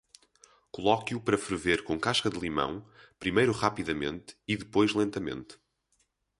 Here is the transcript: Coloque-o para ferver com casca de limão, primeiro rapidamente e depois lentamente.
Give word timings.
Coloque-o 0.71 1.21
para 1.21 1.37
ferver 1.37 1.83
com 1.83 1.99
casca 1.99 2.27
de 2.27 2.39
limão, 2.39 2.83
primeiro 3.19 3.51
rapidamente 3.51 4.35
e 4.47 4.57
depois 4.57 4.95
lentamente. 4.95 5.59